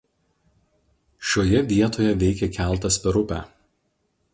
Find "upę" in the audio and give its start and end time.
3.25-3.43